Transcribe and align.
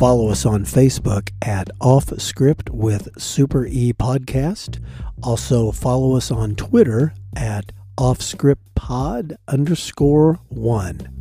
follow 0.00 0.30
us 0.30 0.46
on 0.46 0.64
Facebook 0.64 1.28
at 1.42 1.68
Off 1.78 2.18
Script 2.18 2.70
with 2.70 3.20
Super 3.20 3.66
E 3.66 3.92
Podcast. 3.92 4.82
Also, 5.22 5.72
follow 5.72 6.16
us 6.16 6.30
on 6.30 6.54
Twitter 6.54 7.12
at 7.36 7.70
Off 7.98 8.22
Script 8.22 8.74
Pod 8.74 9.36
underscore 9.46 10.40
one. 10.48 11.19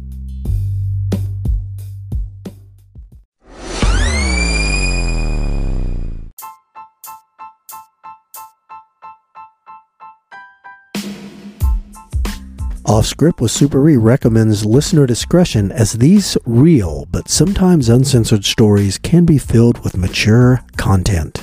Off 12.90 13.06
Script 13.06 13.40
with 13.40 13.52
Super 13.52 13.88
E 13.88 13.98
recommends 13.98 14.66
listener 14.66 15.06
discretion 15.06 15.72
as 15.72 15.94
these 15.94 16.36
real 16.48 17.06
but 17.12 17.30
sometimes 17.30 17.88
uncensored 17.88 18.44
stories 18.44 18.98
can 18.98 19.26
be 19.26 19.38
filled 19.38 19.84
with 19.84 19.96
mature 19.96 20.62
content. 20.76 21.38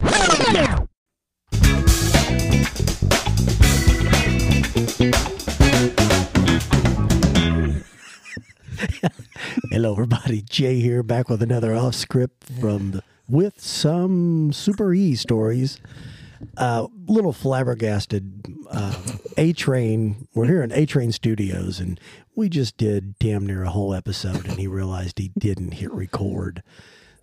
Hello, 9.72 9.90
everybody. 9.90 10.42
Jay 10.42 10.78
here, 10.78 11.02
back 11.02 11.28
with 11.28 11.42
another 11.42 11.74
off 11.74 11.96
script 11.96 12.44
from 12.60 12.92
the, 12.92 13.02
with 13.28 13.60
some 13.60 14.52
Super 14.52 14.94
E 14.94 15.16
stories 15.16 15.80
uh, 16.56 16.86
little 17.06 17.32
flabbergasted. 17.32 18.44
Uh, 18.70 18.94
a 19.36 19.52
Train, 19.52 20.28
we're 20.34 20.46
here 20.46 20.62
in 20.62 20.72
A 20.72 20.86
Train 20.86 21.12
Studios, 21.12 21.80
and 21.80 22.00
we 22.34 22.48
just 22.48 22.76
did 22.76 23.18
damn 23.18 23.46
near 23.46 23.64
a 23.64 23.70
whole 23.70 23.94
episode, 23.94 24.46
and 24.46 24.58
he 24.58 24.66
realized 24.66 25.18
he 25.18 25.30
didn't 25.38 25.72
hit 25.72 25.92
record. 25.92 26.62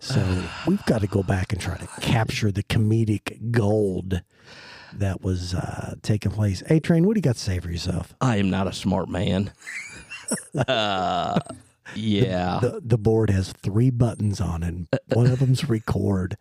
So 0.00 0.44
we've 0.66 0.84
got 0.86 1.00
to 1.00 1.06
go 1.06 1.22
back 1.22 1.52
and 1.52 1.60
try 1.60 1.76
to 1.76 1.86
capture 2.00 2.50
the 2.50 2.62
comedic 2.62 3.50
gold 3.50 4.22
that 4.92 5.22
was 5.22 5.54
uh, 5.54 5.94
taking 6.02 6.30
place. 6.32 6.62
A 6.68 6.80
Train, 6.80 7.06
what 7.06 7.14
do 7.14 7.18
you 7.18 7.22
got 7.22 7.34
to 7.34 7.40
say 7.40 7.58
for 7.58 7.70
yourself? 7.70 8.14
I 8.20 8.36
am 8.36 8.50
not 8.50 8.66
a 8.66 8.72
smart 8.72 9.08
man. 9.08 9.52
uh, 10.68 11.40
yeah. 11.94 12.58
The, 12.60 12.80
the 12.84 12.98
board 12.98 13.30
has 13.30 13.52
three 13.52 13.90
buttons 13.90 14.40
on 14.40 14.62
it. 14.62 14.68
and 14.68 14.88
One 15.12 15.26
of 15.26 15.38
them's 15.38 15.68
record, 15.68 16.36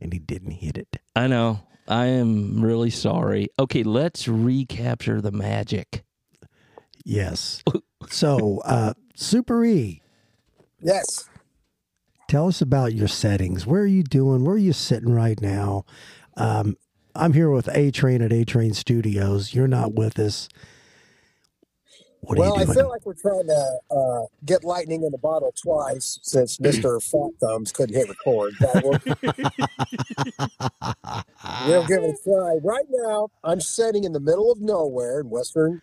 and 0.00 0.12
he 0.12 0.18
didn't 0.18 0.52
hit 0.52 0.76
it. 0.78 0.96
I 1.16 1.26
know. 1.26 1.60
I 1.86 2.06
am 2.06 2.62
really 2.62 2.90
sorry. 2.90 3.48
Okay, 3.58 3.82
let's 3.82 4.26
recapture 4.28 5.20
the 5.20 5.32
magic. 5.32 6.04
Yes. 7.04 7.62
So, 8.10 8.58
uh, 8.66 8.92
Super 9.14 9.64
E, 9.64 10.02
Yes. 10.82 11.26
tell 12.28 12.48
us 12.48 12.60
about 12.60 12.92
your 12.92 13.08
settings. 13.08 13.66
Where 13.66 13.80
are 13.80 13.86
you 13.86 14.02
doing? 14.02 14.44
Where 14.44 14.56
are 14.56 14.58
you 14.58 14.74
sitting 14.74 15.10
right 15.10 15.40
now? 15.40 15.86
Um, 16.36 16.76
I'm 17.14 17.32
here 17.32 17.48
with 17.48 17.66
A 17.74 17.90
Train 17.90 18.20
at 18.20 18.30
A 18.30 18.44
Train 18.44 18.74
Studios. 18.74 19.54
You're 19.54 19.68
not 19.68 19.94
with 19.94 20.18
us. 20.18 20.50
What 22.26 22.38
well, 22.38 22.58
I 22.58 22.64
feel 22.64 22.88
like 22.88 23.04
we're 23.04 23.14
trying 23.14 23.46
to 23.46 23.78
uh, 23.90 24.26
get 24.46 24.64
lightning 24.64 25.02
in 25.02 25.10
the 25.10 25.18
bottle 25.18 25.52
twice 25.60 26.18
since 26.22 26.58
Mister 26.58 26.98
Fat 27.10 27.30
Thumbs 27.40 27.70
couldn't 27.72 27.94
hit 27.94 28.08
record. 28.08 28.54
We'll, 28.82 28.98
we'll 31.66 31.86
give 31.86 32.02
it 32.02 32.10
a 32.10 32.16
try. 32.24 32.58
Right 32.62 32.86
now, 32.90 33.28
I'm 33.42 33.60
sitting 33.60 34.04
in 34.04 34.12
the 34.12 34.20
middle 34.20 34.50
of 34.50 34.60
nowhere 34.60 35.20
in 35.20 35.28
western, 35.30 35.80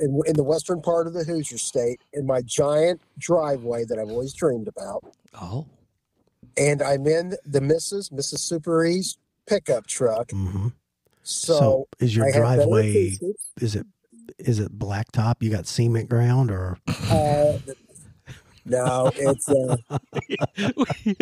in, 0.00 0.20
in 0.26 0.34
the 0.34 0.42
western 0.42 0.82
part 0.82 1.06
of 1.06 1.14
the 1.14 1.24
Hoosier 1.24 1.58
State, 1.58 2.00
in 2.12 2.26
my 2.26 2.42
giant 2.42 3.00
driveway 3.18 3.84
that 3.84 3.98
I've 3.98 4.08
always 4.10 4.32
dreamed 4.32 4.68
about, 4.68 5.04
Oh, 5.40 5.66
and 6.56 6.82
I'm 6.82 7.06
in 7.06 7.36
the 7.44 7.60
Mrs. 7.60 8.12
Mrs. 8.12 8.38
Super 8.40 8.84
E's 8.84 9.18
pickup 9.46 9.86
truck. 9.86 10.28
Mhm. 10.28 10.72
So, 11.22 11.58
So, 11.58 11.88
is 11.98 12.14
your 12.16 12.26
I 12.26 12.32
driveway 12.32 13.18
is 13.60 13.74
it 13.76 13.86
is 14.38 14.58
it 14.58 14.78
blacktop? 14.78 15.36
You 15.40 15.50
got 15.50 15.66
cement 15.66 16.08
ground 16.08 16.50
or 16.50 16.78
Uh, 17.10 17.58
no, 18.64 19.10
it's 19.14 19.48
uh, 19.48 19.76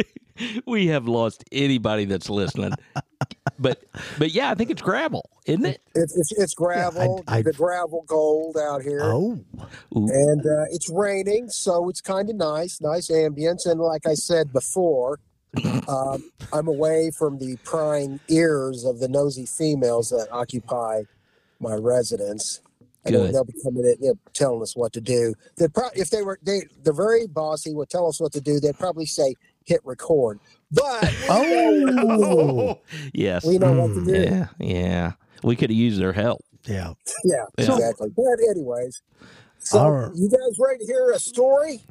we 0.67 0.87
have 0.89 1.07
lost 1.07 1.45
anybody 1.53 2.07
that's 2.07 2.31
listening. 2.31 2.73
But 3.59 3.85
but 4.19 4.33
yeah, 4.33 4.51
I 4.51 4.55
think 4.55 4.71
it's 4.71 4.83
gravel, 4.83 5.29
isn't 5.47 5.65
it? 5.67 5.81
It's 5.95 6.17
it's, 6.17 6.33
it's 6.33 6.55
gravel, 6.55 7.23
I- 7.29 7.43
the 7.43 7.53
gravel 7.53 8.05
gold 8.07 8.57
out 8.57 8.83
here, 8.83 9.01
oh 9.03 9.39
Ooh. 9.97 10.09
and 10.09 10.41
uh, 10.41 10.65
it's 10.71 10.89
raining, 10.89 11.51
so 11.51 11.89
it's 11.89 12.01
kind 12.01 12.29
of 12.31 12.37
nice, 12.37 12.81
nice 12.81 13.11
ambience. 13.11 13.67
And 13.67 13.79
like 13.81 14.07
I 14.07 14.15
said 14.15 14.53
before, 14.53 15.21
um, 15.87 16.31
I'm 16.53 16.67
away 16.67 17.11
from 17.17 17.39
the 17.39 17.57
prying 17.63 18.19
ears 18.29 18.85
of 18.85 18.99
the 18.99 19.09
nosy 19.09 19.47
females 19.47 20.11
that 20.11 20.29
occupy 20.33 21.03
my 21.61 21.75
residence. 21.75 22.61
I 23.07 23.11
know 23.11 23.27
Good. 23.27 23.35
they'll 23.35 23.45
be 23.45 23.55
coming 23.63 23.85
in, 23.85 23.97
you 24.01 24.09
know, 24.09 24.19
telling 24.33 24.63
us 24.63 24.75
what 24.75 24.93
to 24.95 25.01
do. 25.01 25.35
They 25.57 25.69
pro- 25.69 25.91
if 25.95 26.11
they 26.11 26.23
were 26.23 26.39
they 26.43 26.63
they're 26.83 26.93
very 26.95 27.27
bossy, 27.27 27.75
would 27.75 27.91
tell 27.91 28.07
us 28.09 28.21
what 28.21 28.33
to 28.33 28.41
do. 28.41 28.61
They'd 28.61 28.79
probably 28.79 29.07
say 29.07 29.35
hit 29.65 29.81
record, 29.85 30.41
but 30.73 31.13
oh 31.29 32.79
yes. 33.13 33.45
we 33.45 33.59
know 33.59 33.73
what 33.73 33.95
to 33.95 34.01
Mm, 34.01 34.07
do. 34.07 34.13
Yeah, 34.21 34.47
yeah. 34.59 35.13
We 35.43 35.57
could 35.57 35.71
have 35.71 35.77
used 35.77 36.01
their 36.01 36.13
help. 36.13 36.43
yeah. 36.67 36.95
Yeah, 37.25 37.45
Yeah. 37.59 37.65
exactly. 37.75 38.11
But 38.17 38.39
anyways, 38.51 39.03
so 39.59 39.79
Our- 39.79 40.13
you 40.15 40.29
guys 40.31 40.59
ready 40.59 40.79
to 40.81 40.87
hear 40.87 41.11
a 41.11 41.19
story? 41.19 41.83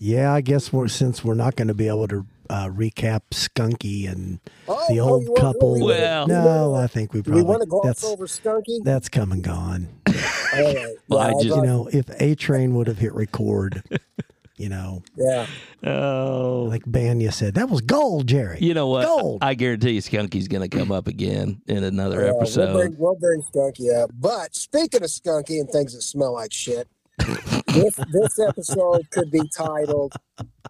Yeah, 0.00 0.32
I 0.32 0.40
guess 0.40 0.72
we're 0.72 0.88
since 0.88 1.24
we're 1.24 1.34
not 1.34 1.56
going 1.56 1.68
to 1.68 1.74
be 1.74 1.88
able 1.88 2.06
to 2.08 2.24
uh, 2.50 2.66
recap 2.68 3.22
Skunky 3.32 4.10
and 4.10 4.38
Oh, 4.68 4.84
the 4.88 5.00
oh, 5.00 5.08
old 5.08 5.22
you 5.24 5.28
want- 5.30 5.40
couple. 5.40 5.76
you 5.78 5.84
want- 5.84 5.98
Well- 5.98 6.26
no, 6.28 6.74
I 6.74 6.86
think 6.86 7.12
we 7.12 7.20
we 7.20 7.24
probably 7.24 7.42
want 7.42 7.60
to 7.62 7.66
gloss 7.66 7.84
that's 7.86 8.04
over 8.04 8.26
Skunky. 8.26 8.82
that's 8.84 9.08
come 9.08 9.32
and 9.32 9.42
gone. 9.42 9.88
All 10.06 10.14
right. 10.54 10.86
Well, 11.08 11.18
I 11.20 11.32
just- 11.42 11.44
You 11.56 11.62
know, 11.62 11.88
if 11.92 12.08
A 12.20 12.34
Train 12.36 12.74
would 12.74 12.86
have 12.86 12.98
hit 12.98 13.12
record, 13.14 13.82
you 14.56 14.68
know, 14.68 15.02
yeah. 15.16 15.46
Oh, 15.84 16.66
like 16.68 16.84
Bania 16.84 17.32
said, 17.32 17.54
that 17.54 17.68
was 17.68 17.80
gold, 17.80 18.26
Jerry. 18.28 18.58
you 18.60 18.74
know 18.74 18.88
what? 18.88 19.04
Gold. 19.06 19.38
I 19.42 19.54
guarantee 19.54 19.92
you, 19.92 20.00
Skunky's 20.02 20.48
going 20.48 20.68
to 20.68 20.74
come 20.76 20.90
up 20.92 21.06
again 21.06 21.60
in 21.66 21.82
another 21.84 22.24
Yeah, 22.24 22.32
We'll 22.32 22.42
episode. 22.42 22.72
bring, 22.74 22.96
we'll 22.98 23.14
bring 23.16 23.42
Skunky 23.42 23.94
up. 24.02 24.10
But 24.18 24.54
speaking 24.54 25.02
of 25.02 25.08
Skunky 25.10 25.60
and 25.60 25.68
things 25.70 25.92
that 25.94 26.02
smell 26.02 26.32
like 26.34 26.52
shit, 26.52 26.88
this 27.74 27.94
this 28.12 28.38
episode 28.38 29.10
could 29.10 29.30
be 29.30 29.42
titled 29.56 30.14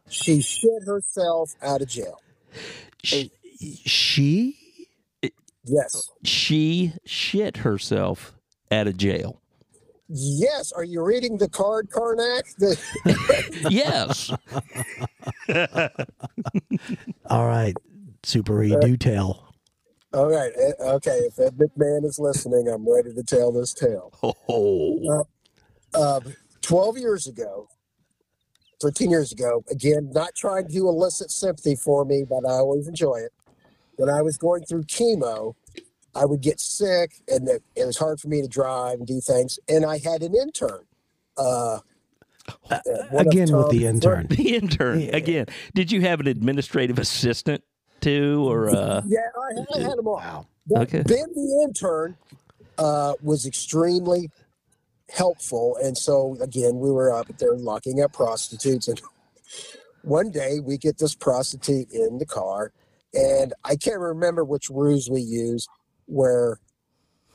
"She 0.08 0.40
Shit 0.40 0.82
Herself 0.86 1.54
Out 1.62 1.82
of 1.82 1.88
Jail." 1.88 2.20
Sh- 3.02 3.26
She? 3.60 4.56
Yes. 5.64 6.08
she 6.24 6.92
shit 7.04 7.58
herself 7.58 8.32
out 8.70 8.86
of 8.86 8.96
jail. 8.96 9.42
Yes. 10.08 10.72
Are 10.72 10.84
you 10.84 11.04
reading 11.04 11.36
the 11.36 11.48
card, 11.50 11.90
Karnak? 11.90 12.44
The, 12.56 13.68
Yes. 13.70 14.30
All 17.28 17.46
right, 17.46 17.74
Super 18.22 18.62
E, 18.62 18.74
Uh, 18.74 18.80
do 18.80 18.96
tell. 18.96 19.52
all 20.14 20.30
right. 20.30 20.52
eh, 20.56 20.72
Okay. 20.94 21.18
If 21.28 21.38
Ed 21.38 21.58
McMahon 21.58 22.04
is 22.06 22.18
listening, 22.18 22.68
I'm 22.68 22.90
ready 22.90 23.12
to 23.12 23.22
tell 23.22 23.52
this 23.52 23.74
tale. 23.74 24.10
Oh. 24.48 25.26
um, 25.94 26.34
12 26.68 26.98
years 26.98 27.26
ago, 27.26 27.66
13 28.82 29.10
years 29.10 29.32
ago, 29.32 29.64
again, 29.70 30.10
not 30.12 30.34
trying 30.36 30.68
to 30.68 30.76
elicit 30.88 31.30
sympathy 31.30 31.74
for 31.74 32.04
me, 32.04 32.24
but 32.28 32.46
I 32.46 32.52
always 32.52 32.86
enjoy 32.86 33.16
it. 33.16 33.32
When 33.96 34.10
I 34.10 34.20
was 34.20 34.36
going 34.36 34.64
through 34.64 34.84
chemo, 34.84 35.54
I 36.14 36.26
would 36.26 36.42
get 36.42 36.60
sick 36.60 37.22
and 37.26 37.48
it, 37.48 37.62
it 37.74 37.86
was 37.86 37.96
hard 37.96 38.20
for 38.20 38.28
me 38.28 38.42
to 38.42 38.48
drive 38.48 38.98
and 38.98 39.06
do 39.06 39.18
things. 39.20 39.58
And 39.66 39.86
I 39.86 39.96
had 39.98 40.22
an 40.22 40.34
intern. 40.34 40.84
Uh, 41.38 41.78
uh, 42.70 42.78
Again 43.16 43.56
with 43.56 43.70
the 43.70 43.86
intern. 43.86 44.26
The 44.30 44.54
intern 44.54 45.00
Yeah. 45.00 45.16
again. 45.16 45.46
Did 45.74 45.90
you 45.90 46.02
have 46.02 46.20
an 46.20 46.26
administrative 46.26 46.98
assistant 46.98 47.64
too, 48.00 48.46
or 48.46 48.68
uh? 48.68 49.02
Yeah, 49.06 49.20
I, 49.74 49.78
I 49.78 49.80
had 49.80 49.96
them 49.96 50.06
all. 50.06 50.16
Wow. 50.16 50.46
But 50.66 50.82
Okay. 50.82 51.02
Ben, 51.02 51.26
the 51.34 51.64
intern, 51.66 52.16
uh, 52.76 53.14
was 53.22 53.46
extremely 53.46 54.30
helpful. 55.10 55.76
And 55.82 55.96
so, 55.96 56.36
again, 56.40 56.78
we 56.78 56.90
were 56.90 57.12
up 57.12 57.28
there 57.38 57.54
locking 57.56 58.02
up 58.02 58.12
prostitutes. 58.12 58.88
And 58.88 59.00
one 60.02 60.30
day 60.30 60.60
we 60.60 60.78
get 60.78 60.98
this 60.98 61.14
prostitute 61.14 61.90
in 61.92 62.18
the 62.18 62.26
car. 62.26 62.72
And 63.14 63.54
I 63.64 63.76
can't 63.76 64.00
remember 64.00 64.44
which 64.44 64.68
ruse 64.70 65.08
we 65.10 65.20
used 65.22 65.68
where 66.06 66.58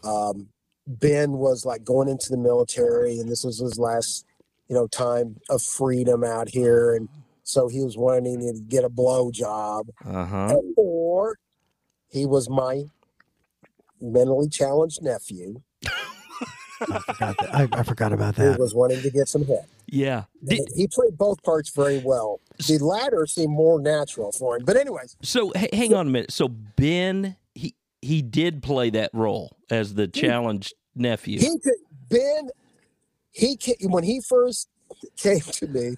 um, 0.04 0.50
Ben 0.86 1.34
was 1.34 1.66
like 1.66 1.84
going 1.84 2.10
into 2.10 2.30
the 2.30 2.38
military 2.38 3.20
and 3.20 3.30
this 3.30 3.44
was 3.44 3.60
his 3.60 3.80
last, 3.80 4.25
you 4.68 4.75
know, 4.75 4.88
time 4.88 5.38
of 5.50 5.62
freedom 5.62 6.24
out 6.24 6.50
here. 6.50 6.94
And 6.96 7.10
so 7.44 7.68
he 7.68 7.81
was 7.84 7.98
wanting 7.98 8.40
to 8.40 8.60
get 8.68 8.84
a 8.84 8.90
blow 8.90 9.31
job 9.31 9.88
Uh 10.06 10.25
huh. 10.25 10.56
or 10.78 11.38
he 12.10 12.25
was 12.25 12.50
my 12.50 12.84
mentally 14.00 14.50
challenged 14.50 15.02
nephew. 15.02 15.62
I 16.91 17.00
forgot, 17.00 17.38
that. 17.38 17.56
I, 17.56 17.68
I 17.71 17.83
forgot 17.83 18.13
about 18.13 18.35
He 18.35 18.44
that. 18.44 18.59
was 18.59 18.74
wanting 18.74 19.01
to 19.01 19.09
get 19.12 19.27
some 19.27 19.45
head. 19.45 19.65
Yeah. 19.88 20.24
Did, 20.44 20.68
he 20.75 20.88
played 20.88 21.18
both 21.18 21.41
parts 21.44 21.69
very 21.69 22.00
well. 22.00 22.39
The 22.68 22.77
latter 22.80 23.25
seemed 23.27 23.53
more 23.53 23.80
natural 23.80 24.31
for 24.31 24.57
him. 24.57 24.65
But 24.65 24.77
anyways, 24.77 25.15
so 25.21 25.51
h- 25.56 25.69
hang 25.74 25.94
on 25.94 26.07
a 26.07 26.09
minute. 26.09 26.31
So 26.31 26.47
Ben, 26.47 27.35
he 27.56 27.75
he 28.01 28.21
did 28.21 28.63
play 28.63 28.89
that 28.91 29.12
role 29.13 29.56
as 29.69 29.94
the 29.94 30.07
challenged 30.07 30.74
nephew. 30.95 31.39
he 31.39 31.57
could 31.59 31.74
Ben. 32.09 32.50
He 33.31 33.57
ca- 33.57 33.75
when 33.88 34.03
he 34.03 34.21
first 34.21 34.69
came 35.18 35.39
to 35.39 35.68
me, 35.68 35.95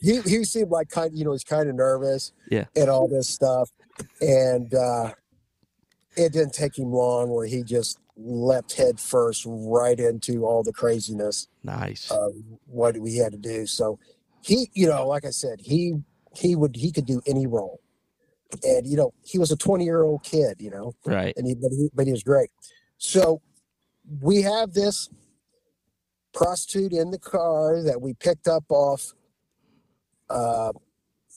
he 0.00 0.20
he 0.22 0.44
seemed 0.44 0.70
like 0.70 0.88
kind. 0.90 1.16
You 1.16 1.24
know, 1.24 1.32
he's 1.32 1.44
kind 1.44 1.68
of 1.68 1.74
nervous. 1.76 2.32
Yeah. 2.50 2.64
And 2.76 2.88
all 2.88 3.08
this 3.08 3.28
stuff, 3.28 3.70
and 4.20 4.72
uh, 4.74 5.12
it 6.16 6.32
didn't 6.32 6.54
take 6.54 6.78
him 6.78 6.92
long 6.92 7.30
where 7.30 7.46
he 7.46 7.62
just 7.62 7.98
leapt 8.18 8.74
head 8.74 8.98
first 8.98 9.44
right 9.46 9.98
into 9.98 10.44
all 10.44 10.62
the 10.62 10.72
craziness. 10.72 11.46
nice. 11.62 12.10
of 12.10 12.32
what 12.66 12.98
we 12.98 13.16
had 13.16 13.32
to 13.32 13.38
do. 13.38 13.66
So 13.66 13.98
he, 14.42 14.70
you 14.74 14.88
know, 14.88 15.06
like 15.06 15.24
I 15.24 15.30
said, 15.30 15.60
he 15.60 15.94
he 16.36 16.56
would 16.56 16.76
he 16.76 16.92
could 16.92 17.06
do 17.06 17.22
any 17.26 17.46
role, 17.46 17.80
and 18.62 18.86
you 18.86 18.96
know, 18.96 19.14
he 19.22 19.38
was 19.38 19.50
a 19.50 19.56
twenty 19.56 19.84
year 19.84 20.02
old 20.02 20.22
kid, 20.24 20.56
you 20.60 20.70
know, 20.70 20.94
right. 21.06 21.32
and 21.36 21.46
he 21.46 21.54
but 21.54 21.70
he 21.70 21.90
but 21.94 22.06
he 22.06 22.12
was 22.12 22.22
great. 22.22 22.50
So 22.98 23.40
we 24.20 24.42
have 24.42 24.72
this 24.72 25.08
prostitute 26.32 26.92
in 26.92 27.10
the 27.10 27.18
car 27.18 27.82
that 27.82 28.00
we 28.00 28.14
picked 28.14 28.48
up 28.48 28.64
off 28.68 29.12
uh 30.30 30.72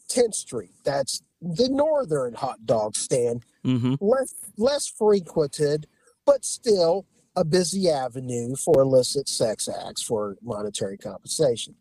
10th 0.09 0.35
Street. 0.35 0.71
That's 0.83 1.21
the 1.41 1.69
northern 1.69 2.33
hot 2.33 2.65
dog 2.65 2.95
stand 2.95 3.45
Mm-hmm. 3.65 3.95
less 4.01 4.33
less 4.57 4.87
frequented, 4.87 5.85
but 6.31 6.45
still 6.45 7.05
a 7.35 7.43
busy 7.43 7.89
avenue 7.89 8.55
for 8.55 8.81
illicit 8.81 9.27
sex 9.27 9.67
acts 9.67 10.01
for 10.01 10.37
monetary 10.41 10.97
compensation. 10.97 11.75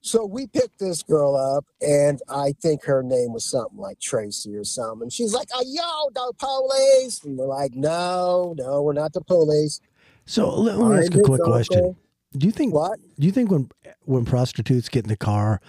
So 0.00 0.24
we 0.24 0.46
picked 0.46 0.78
this 0.78 1.02
girl 1.02 1.36
up, 1.36 1.66
and 1.82 2.22
I 2.30 2.52
think 2.62 2.84
her 2.84 3.02
name 3.02 3.34
was 3.34 3.44
something 3.44 3.78
like 3.78 4.00
Tracy 4.00 4.56
or 4.56 4.64
something. 4.64 5.02
And 5.02 5.12
she's 5.12 5.34
like, 5.34 5.48
"Oh, 5.52 5.62
yo, 5.66 6.10
the 6.14 6.32
police!" 6.38 7.22
And 7.22 7.36
we're 7.36 7.46
like, 7.46 7.74
"No, 7.74 8.54
no, 8.56 8.80
we're 8.80 8.94
not 8.94 9.12
the 9.12 9.20
police." 9.20 9.80
So 10.24 10.48
let, 10.58 10.78
me 10.78 10.96
ask 10.96 11.14
a 11.14 11.20
quick 11.20 11.42
question. 11.42 11.96
Do 12.38 12.46
you 12.46 12.52
think 12.52 12.72
What? 12.72 12.98
do 13.18 13.26
you 13.26 13.32
think 13.32 13.50
when 13.50 13.68
when 14.04 14.24
prostitutes 14.24 14.88
get 14.88 15.04
in 15.04 15.08
the 15.10 15.16
car 15.16 15.60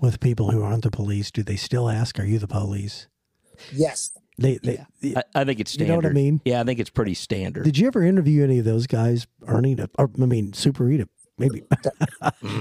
with 0.00 0.20
people 0.20 0.52
who 0.52 0.62
aren't 0.62 0.84
the 0.84 0.90
police, 0.90 1.32
do 1.32 1.42
they 1.42 1.56
still 1.56 1.88
ask, 1.88 2.20
"Are 2.20 2.24
you 2.24 2.38
the 2.38 2.46
police?" 2.46 3.08
Yes. 3.72 4.12
They 4.38 4.58
they. 4.62 4.84
I, 5.16 5.22
I 5.34 5.44
think 5.44 5.60
it's 5.60 5.72
standard. 5.72 5.86
You 5.86 5.92
know 5.92 5.96
what 5.96 6.06
I 6.06 6.14
mean? 6.14 6.40
Yeah, 6.44 6.60
I 6.60 6.64
think 6.64 6.80
it's 6.80 6.90
pretty 6.90 7.14
standard. 7.14 7.64
Did 7.64 7.78
you 7.78 7.86
ever 7.86 8.02
interview 8.02 8.42
any 8.42 8.58
of 8.58 8.64
those 8.64 8.86
guys, 8.86 9.26
Ernie? 9.46 9.76
To, 9.76 9.88
or 9.98 10.10
I 10.20 10.26
mean, 10.26 10.52
Super 10.52 10.84
Rita, 10.84 11.08
maybe 11.38 11.62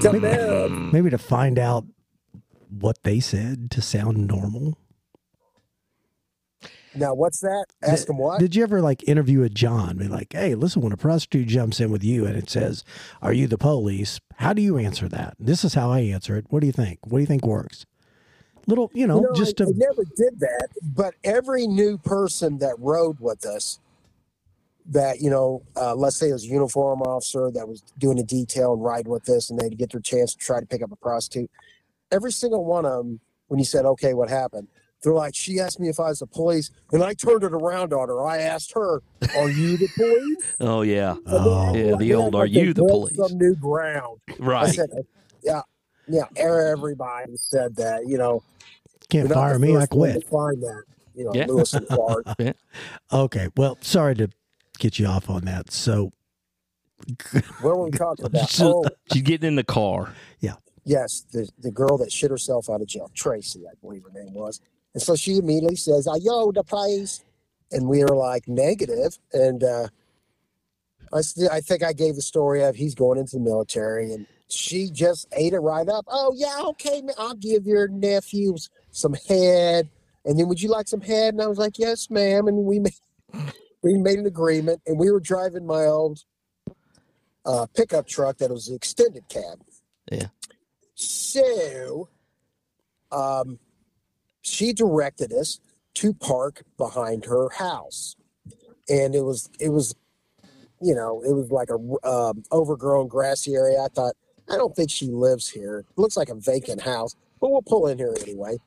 The 0.02 0.20
mayor- 0.22 0.70
maybe 0.94 1.10
to 1.10 1.18
find 1.18 1.58
out 1.58 1.86
what 2.70 3.04
they 3.04 3.20
said 3.20 3.72
to 3.72 3.82
sound 3.82 4.28
normal. 4.28 4.78
Now, 6.94 7.14
what's 7.14 7.40
that? 7.40 7.68
Ask 7.82 8.10
him 8.10 8.18
what? 8.18 8.40
Did 8.42 8.54
you 8.54 8.64
ever 8.64 8.82
like 8.82 9.08
interview 9.08 9.44
a 9.44 9.50
John? 9.50 9.98
Be 9.98 10.10
like, 10.10 10.34
hey, 10.34 10.56
listen, 10.56 10.82
when 10.82 10.92
a 10.92 10.98
prostitute 10.98 11.48
jumps 11.48 11.80
in 11.80 11.90
with 11.90 12.04
you 12.04 12.26
and 12.26 12.36
it 12.36 12.50
says, 12.50 12.84
"Are 13.22 13.32
you 13.32 13.48
the 13.48 13.58
police?" 13.58 14.20
How 14.38 14.52
do 14.52 14.62
you 14.62 14.78
answer 14.78 15.08
that? 15.08 15.36
This 15.40 15.64
is 15.64 15.74
how 15.74 15.90
I 15.90 16.00
answer 16.02 16.36
it. 16.36 16.48
What 16.50 16.60
do 16.60 16.68
you 16.68 16.74
think? 16.74 17.00
What 17.06 17.20
do 17.20 17.22
you 17.22 17.28
think 17.28 17.46
works? 17.46 17.86
Little, 18.68 18.92
you 18.94 19.08
know, 19.08 19.18
You 19.18 19.22
know, 19.24 19.34
just 19.34 19.60
I, 19.62 19.66
to 19.66 19.70
I 19.72 19.74
never 19.76 20.04
did 20.16 20.40
that, 20.40 20.70
but 20.84 21.16
every 21.24 21.68
new 21.68 21.98
person 21.98 22.60
that 22.60 22.76
rode 22.80 23.20
with 23.20 23.46
us, 23.46 23.80
that 24.88 25.20
you 25.20 25.30
know, 25.30 25.64
uh, 25.76 25.96
let's 25.96 26.18
say 26.18 26.30
it 26.30 26.34
was 26.34 26.46
a 26.46 26.48
uniform 26.48 27.02
officer 27.02 27.52
that 27.52 27.68
was 27.68 27.82
doing 27.98 28.20
a 28.20 28.24
detail 28.24 28.74
and 28.74 28.84
ride 28.84 29.08
with 29.08 29.28
us, 29.30 29.50
and 29.50 29.60
they'd 29.60 29.78
get 29.78 29.92
their 29.92 30.02
chance 30.02 30.34
to 30.34 30.40
try 30.40 30.60
to 30.60 30.66
pick 30.66 30.82
up 30.82 30.92
a 30.92 30.96
prostitute. 30.96 31.50
Every 32.12 32.32
single 32.32 32.66
one 32.66 32.86
of 32.86 32.92
them, 32.98 33.20
when 33.48 33.60
you 33.60 33.66
said, 33.66 33.86
"Okay, 33.86 34.14
what 34.14 34.30
happened?" 34.30 34.68
They're 35.04 35.14
like, 35.14 35.34
"She 35.36 35.60
asked 35.60 35.80
me 35.80 35.90
if 35.90 36.00
I 36.00 36.10
was 36.10 36.20
the 36.20 36.28
police, 36.28 36.72
and 36.92 37.04
I 37.04 37.14
turned 37.14 37.44
it 37.44 37.54
around 37.54 37.94
on 37.94 38.10
her. 38.10 38.24
I 38.26 38.40
asked 38.40 38.74
her, 38.74 39.02
"Are 39.36 39.50
you 39.50 39.78
the 39.78 39.88
police?" 39.96 40.38
oh 40.60 40.82
yeah, 40.82 41.12
And 41.12 41.26
Oh. 41.28 41.74
Yeah, 41.76 41.96
the 41.96 42.14
old, 42.14 42.36
"Are 42.36 42.46
you 42.46 42.74
the 42.74 42.84
police?" 42.84 43.16
Some 43.16 43.38
new 43.38 43.56
ground. 43.56 44.20
right? 44.40 44.64
I 44.64 44.66
right. 44.66 44.76
said, 44.76 44.90
"Yeah, 45.44 45.62
yeah." 46.14 46.26
Everybody 46.36 47.34
said 47.38 47.76
that. 47.78 48.08
You 48.08 48.18
know, 48.18 48.44
can't 49.10 49.28
you're 49.28 49.36
fire 49.36 49.60
me. 49.60 49.76
I 49.76 49.82
first 49.82 49.94
one 49.94 50.08
to 50.10 50.14
quit. 50.20 50.28
Find 50.30 50.62
that. 50.64 50.84
You 51.16 51.26
know, 51.26 51.32
Yeah. 51.34 51.46
Lewis 51.48 51.74
and 51.74 51.88
Clark. 51.88 52.26
yeah. 52.40 52.54
Okay, 53.12 53.50
well, 53.58 53.78
sorry 53.82 54.16
to 54.16 54.30
get 54.80 54.98
you 54.98 55.08
off 55.08 55.30
on 55.30 55.44
that. 55.46 55.72
So, 55.72 56.12
What 57.62 57.78
were 57.78 57.84
we 57.84 57.92
talking 57.92 58.26
about? 58.26 58.50
So- 58.50 58.84
Oh, 58.86 58.90
She's 59.12 59.22
getting 59.22 59.48
in 59.48 59.56
the 59.56 59.64
car. 59.64 60.14
Yeah. 60.40 60.56
Yes, 60.86 61.26
the 61.32 61.50
the 61.60 61.70
girl 61.72 61.98
that 62.00 62.12
shit 62.12 62.32
herself 62.32 62.70
out 62.70 62.82
of 62.82 62.88
jail, 62.88 63.12
Tracy, 63.14 63.64
I 63.68 63.74
believe 63.82 64.04
her 64.04 64.12
name 64.24 64.34
was. 64.34 64.62
And 64.94 65.02
so 65.04 65.16
she 65.16 65.38
immediately 65.38 65.76
says, 65.76 66.08
"I 66.08 66.16
yo 66.16 66.52
the 66.52 66.64
place," 66.64 67.24
and 67.72 67.88
we 67.88 68.02
are 68.04 68.08
like 68.16 68.48
negative. 68.48 69.18
And 69.32 69.64
uh, 69.64 69.88
I 71.14 71.22
st- 71.22 71.52
I 71.52 71.62
think 71.62 71.84
I 71.84 71.94
gave 71.94 72.16
the 72.16 72.22
story 72.22 72.64
of 72.64 72.76
he's 72.76 72.96
going 72.96 73.20
into 73.20 73.36
the 73.38 73.44
military, 73.44 74.12
and 74.14 74.26
she 74.52 74.90
just 74.90 75.28
ate 75.34 75.54
it 75.54 75.60
right 75.60 75.88
up. 75.88 76.06
Oh 76.08 76.34
yeah, 76.36 76.60
okay, 76.70 77.02
ma- 77.02 77.14
I'll 77.18 77.36
give 77.36 77.66
your 77.66 77.88
nephews 77.88 78.70
some 78.92 79.14
head. 79.28 79.90
And 80.24 80.38
then, 80.38 80.48
would 80.48 80.62
you 80.62 80.70
like 80.70 80.88
some 80.88 81.02
head? 81.02 81.34
And 81.34 81.42
I 81.42 81.48
was 81.48 81.58
like, 81.58 81.80
yes, 81.80 82.10
ma'am. 82.10 82.48
And 82.48 82.58
we 82.58 82.80
made 82.82 82.94
we 83.84 83.98
made 83.98 84.20
an 84.20 84.26
agreement, 84.26 84.82
and 84.86 85.00
we 85.00 85.12
were 85.12 85.20
driving 85.20 85.66
my 85.66 85.86
old 85.86 86.24
uh, 87.46 87.66
pickup 87.76 88.08
truck 88.08 88.38
that 88.38 88.52
was 88.52 88.68
the 88.68 88.76
extended 88.76 89.28
cab. 89.30 89.64
Yeah. 90.12 90.28
So, 90.94 92.10
um, 93.12 93.60
she 94.42 94.74
directed 94.74 95.34
us 95.34 95.60
to 95.96 96.14
park 96.14 96.64
behind 96.78 97.26
her 97.26 97.50
house, 97.50 98.16
and 98.88 99.16
it 99.16 99.22
was 99.22 99.50
it 99.60 99.70
was, 99.70 99.96
you 100.82 100.94
know, 100.94 101.22
it 101.24 101.34
was 101.34 101.52
like 101.52 101.70
a 101.70 102.08
um, 102.08 102.44
overgrown 102.52 103.08
grassy 103.08 103.56
area. 103.56 103.82
I 103.82 103.88
thought, 103.88 104.14
I 104.52 104.58
don't 104.58 104.76
think 104.76 104.92
she 104.92 105.08
lives 105.08 105.50
here. 105.50 105.80
It 105.80 106.00
looks 106.00 106.18
like 106.18 106.30
a 106.30 106.36
vacant 106.36 106.82
house, 106.82 107.16
but 107.40 107.52
we'll 107.52 107.62
pull 107.62 107.88
in 107.88 107.98
here 107.98 108.14
anyway. 108.22 108.58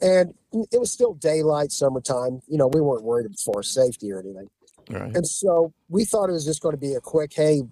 And 0.00 0.32
it 0.72 0.78
was 0.78 0.90
still 0.92 1.14
daylight, 1.14 1.72
summertime. 1.72 2.40
You 2.46 2.56
know, 2.56 2.68
we 2.68 2.80
weren't 2.80 3.04
worried 3.04 3.26
for 3.44 3.62
safety 3.62 4.12
or 4.12 4.20
anything. 4.20 4.48
Right. 4.90 5.14
And 5.14 5.26
so 5.26 5.72
we 5.88 6.04
thought 6.04 6.30
it 6.30 6.32
was 6.32 6.44
just 6.44 6.62
going 6.62 6.74
to 6.74 6.80
be 6.80 6.94
a 6.94 7.00
quick, 7.00 7.32
hey, 7.34 7.62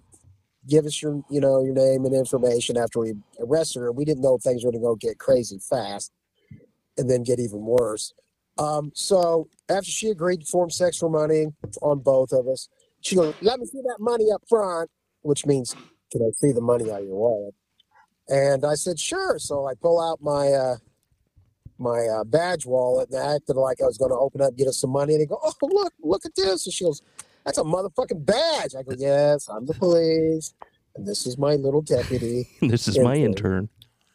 give 0.67 0.85
us 0.85 1.01
your, 1.01 1.23
you 1.31 1.39
know, 1.39 1.63
your 1.63 1.73
name 1.73 2.05
and 2.05 2.13
information 2.13 2.77
after 2.77 2.99
we 2.99 3.13
arrested 3.39 3.79
her. 3.79 3.91
We 3.91 4.05
didn't 4.05 4.21
know 4.21 4.37
things 4.37 4.63
were 4.63 4.71
going 4.71 4.81
to 4.81 4.85
go 4.85 4.95
get 4.95 5.17
crazy 5.17 5.59
fast 5.59 6.11
and 6.97 7.09
then 7.09 7.23
get 7.23 7.39
even 7.39 7.61
worse. 7.61 8.13
Um, 8.57 8.91
so 8.93 9.47
after 9.69 9.89
she 9.89 10.09
agreed 10.09 10.41
to 10.41 10.45
form 10.45 10.69
sex 10.69 10.97
for 10.97 11.09
money 11.09 11.47
on 11.81 11.99
both 11.99 12.33
of 12.33 12.47
us, 12.47 12.69
she 13.01 13.15
goes, 13.15 13.33
let 13.41 13.59
me 13.59 13.65
see 13.65 13.81
that 13.83 13.97
money 13.99 14.25
up 14.33 14.43
front, 14.49 14.89
which 15.21 15.45
means, 15.45 15.75
can 16.11 16.21
I 16.21 16.31
see 16.35 16.51
the 16.51 16.61
money 16.61 16.91
out 16.91 17.01
of 17.01 17.07
your 17.07 17.17
wallet? 17.17 17.55
And 18.29 18.65
I 18.65 18.75
said, 18.75 18.99
sure. 18.99 19.39
So 19.39 19.67
I 19.67 19.73
pull 19.75 20.01
out 20.01 20.19
my, 20.21 20.47
uh, 20.51 20.75
my 21.77 22.07
uh, 22.07 22.23
badge 22.23 22.65
wallet 22.65 23.09
and 23.09 23.19
I 23.19 23.35
acted 23.35 23.55
like 23.55 23.81
I 23.81 23.85
was 23.85 23.97
going 23.97 24.11
to 24.11 24.17
open 24.17 24.41
up, 24.41 24.55
get 24.55 24.67
us 24.67 24.77
some 24.77 24.89
money. 24.89 25.13
And 25.13 25.21
they 25.21 25.25
go, 25.25 25.39
oh, 25.41 25.53
look, 25.61 25.93
look 26.01 26.25
at 26.25 26.35
this. 26.35 26.65
And 26.65 26.73
she 26.73 26.83
goes, 26.83 27.01
that's 27.45 27.57
a 27.57 27.63
motherfucking 27.63 28.25
badge. 28.25 28.75
I 28.77 28.83
go, 28.83 28.93
yes, 28.97 29.47
I'm 29.47 29.65
the 29.65 29.73
police. 29.73 30.53
And 30.95 31.07
this 31.07 31.25
is 31.25 31.37
my 31.37 31.55
little 31.55 31.81
deputy. 31.81 32.49
this 32.61 32.87
is 32.87 32.99
my 32.99 33.15
intern. 33.15 33.69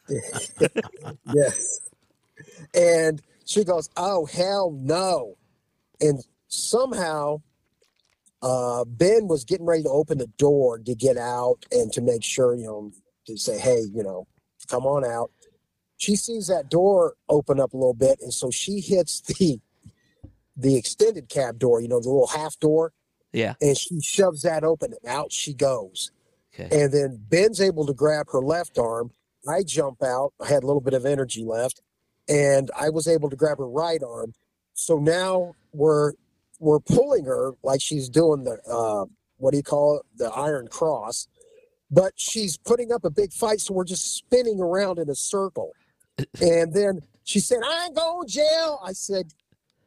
yes. 1.33 1.81
And 2.75 3.23
she 3.47 3.65
goes, 3.65 3.89
oh, 3.97 4.27
hell 4.27 4.77
no. 4.79 5.37
And 6.01 6.23
somehow 6.49 7.41
uh, 8.43 8.85
Ben 8.85 9.29
was 9.29 9.45
getting 9.45 9.67
ready 9.67 9.83
to 9.85 9.89
open 9.89 10.19
the 10.19 10.27
door 10.39 10.79
to 10.79 10.95
get 10.95 11.17
out 11.17 11.65
and 11.71 11.93
to 11.93 12.01
make 12.01 12.23
sure, 12.25 12.55
you 12.57 12.65
know, 12.67 12.93
to 13.27 13.37
say, 13.37 13.59
hey, 13.59 13.83
you 13.95 14.03
know, 14.03 14.27
come 14.69 14.85
on 14.85 15.05
out. 15.05 15.31
She 15.97 16.17
sees 16.17 16.49
that 16.49 16.69
door 16.69 17.15
open 17.29 17.61
up 17.61 17.73
a 17.73 17.77
little 17.77 17.95
bit. 17.95 18.19
And 18.21 18.35
so 18.35 18.51
she 18.51 18.81
hits 18.81 19.21
the 19.39 19.61
the 20.57 20.77
extended 20.77 21.29
cab 21.31 21.59
door, 21.59 21.81
you 21.81 21.89
know, 21.89 21.99
the 22.01 22.09
little 22.11 22.27
half 22.27 22.59
door, 22.59 22.93
Yeah. 23.33 23.55
and 23.63 23.77
she 23.77 24.01
shoves 24.03 24.43
that 24.43 24.65
open 24.65 24.93
and 24.93 25.11
out 25.11 25.33
she 25.33 25.55
goes. 25.55 26.11
Okay. 26.53 26.69
And 26.83 26.93
then 26.93 27.25
Ben's 27.31 27.59
able 27.61 27.87
to 27.87 27.95
grab 27.95 28.27
her 28.33 28.41
left 28.41 28.77
arm. 28.79 29.13
I 29.49 29.63
jump 29.63 30.03
out. 30.03 30.35
I 30.41 30.49
had 30.49 30.63
a 30.63 30.67
little 30.67 30.83
bit 30.83 30.93
of 30.93 31.07
energy 31.07 31.43
left, 31.43 31.81
and 32.29 32.71
I 32.79 32.91
was 32.91 33.09
able 33.09 33.31
to 33.31 33.37
grab 33.37 33.59
her 33.59 33.69
right 33.69 34.03
arm. 34.03 34.35
So 34.75 34.99
now 34.99 35.55
we're 35.73 36.13
we're 36.63 36.81
pulling 36.81 37.25
her 37.25 37.53
like 37.63 37.81
she's 37.81 38.09
doing 38.09 38.45
the 38.45 38.59
uh, 38.71 39.05
what 39.39 39.51
do 39.51 39.57
you 39.57 39.63
call 39.63 39.99
it, 39.99 40.07
the 40.17 40.31
Iron 40.31 40.69
Cross, 40.69 41.27
but 41.91 42.13
she's 42.17 42.57
putting 42.57 42.93
up 42.93 43.05
a 43.05 43.11
big 43.11 43.33
fight. 43.33 43.61
So 43.61 43.75
we're 43.75 43.85
just 43.85 44.17
spinning 44.17 44.61
around 44.61 44.99
in 44.99 45.11
a 45.11 45.15
circle. 45.15 45.73
And 46.41 46.73
then 46.73 47.01
she 47.25 47.41
said, 47.41 47.61
"I 47.65 47.87
ain't 47.87 47.97
going 47.97 48.29
to 48.29 48.33
jail." 48.33 48.79
I 48.85 48.93
said, 48.93 49.33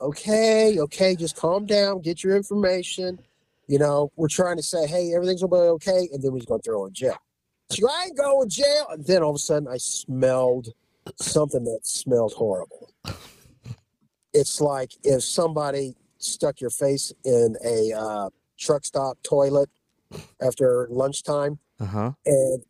"Okay, 0.01 0.79
okay, 0.79 1.15
just 1.15 1.37
calm 1.37 1.65
down, 1.65 2.01
get 2.01 2.23
your 2.23 2.35
information." 2.35 3.19
You 3.67 3.79
know, 3.79 4.11
we're 4.15 4.27
trying 4.27 4.57
to 4.57 4.63
say, 4.63 4.85
hey, 4.85 5.13
everything's 5.15 5.41
gonna 5.41 5.55
be 5.55 5.69
okay, 5.69 6.09
and 6.11 6.21
then 6.21 6.33
we're 6.33 6.41
gonna 6.45 6.61
throw 6.61 6.81
her 6.81 6.87
in 6.87 6.93
jail. 6.93 7.17
She 7.71 7.81
go, 7.81 7.87
I 7.87 8.05
ain't 8.05 8.17
going 8.17 8.49
to 8.49 8.55
jail. 8.55 8.87
And 8.91 9.05
then 9.05 9.23
all 9.23 9.31
of 9.31 9.35
a 9.35 9.39
sudden 9.39 9.67
I 9.67 9.77
smelled 9.77 10.69
something 11.19 11.63
that 11.63 11.79
smelled 11.83 12.33
horrible. 12.33 12.91
It's 14.37 14.59
like 14.59 14.91
if 15.05 15.23
somebody 15.23 15.95
stuck 16.25 16.59
your 16.61 16.69
face 16.69 17.13
in 17.23 17.55
a 17.63 17.93
uh, 17.97 18.29
truck 18.57 18.85
stop 18.85 19.17
toilet 19.23 19.69
after 20.41 20.87
lunchtime 20.89 21.59
Uh 21.79 21.85
huh. 21.85 22.11
and 22.25 22.63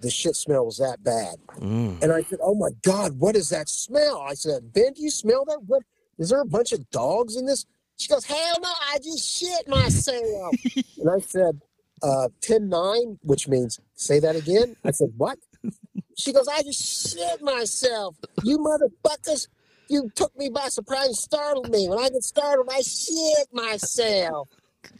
the 0.00 0.10
shit 0.10 0.36
smell 0.36 0.66
was 0.66 0.76
that 0.78 1.02
bad. 1.02 1.36
Mm. 1.58 2.02
And 2.02 2.12
I 2.12 2.22
said, 2.22 2.38
Oh 2.42 2.54
my 2.54 2.68
God, 2.82 3.18
what 3.18 3.34
is 3.34 3.48
that 3.48 3.68
smell? 3.68 4.20
I 4.20 4.34
said, 4.34 4.72
Ben, 4.72 4.92
do 4.92 5.02
you 5.02 5.10
smell 5.10 5.44
that? 5.46 5.60
What 5.66 5.82
is 6.18 6.28
there 6.30 6.40
a 6.42 6.46
bunch 6.46 6.72
of 6.72 6.88
dogs 6.90 7.36
in 7.36 7.46
this? 7.46 7.64
She 7.96 8.08
goes, 8.08 8.24
Hell 8.26 8.56
no, 8.62 8.68
I 8.92 8.98
just 8.98 9.24
shit 9.26 9.66
myself. 9.68 10.54
and 10.98 11.10
I 11.10 11.18
said, 11.20 11.60
uh 12.02 12.28
10 12.42 12.68
9, 12.68 13.18
which 13.22 13.48
means 13.48 13.80
say 13.94 14.20
that 14.20 14.36
again. 14.36 14.76
I 14.84 14.90
said, 14.90 15.12
What? 15.16 15.38
She 16.18 16.32
goes, 16.32 16.48
I 16.48 16.62
just 16.62 17.12
shit 17.14 17.42
myself. 17.42 18.16
You 18.42 18.56
motherfuckers, 18.58 19.48
you 19.88 20.10
took 20.14 20.36
me 20.36 20.48
by 20.48 20.68
surprise 20.68 21.20
startled 21.20 21.70
me. 21.70 21.88
When 21.88 21.98
I 21.98 22.08
get 22.08 22.22
startled, 22.22 22.68
I 22.70 22.80
shit 22.80 23.48
myself. 23.52 24.48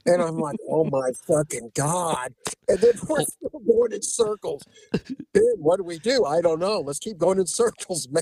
And 0.05 0.23
I'm 0.23 0.37
like, 0.37 0.57
oh 0.69 0.85
my 0.85 1.11
fucking 1.27 1.73
God. 1.75 2.35
And 2.69 2.79
then 2.79 2.93
we're 3.09 3.23
still 3.25 3.61
going 3.67 3.93
in 3.93 4.03
circles. 4.03 4.63
Ben, 5.33 5.43
what 5.59 5.79
do 5.79 5.85
we 5.85 5.99
do? 5.99 6.25
I 6.25 6.41
don't 6.41 6.61
know. 6.61 6.81
Let's 6.81 6.99
keep 6.99 7.19
going 7.19 7.39
in 7.39 7.47
circles. 7.47 8.09